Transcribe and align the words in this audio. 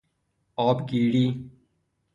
آبگیری 0.55 1.51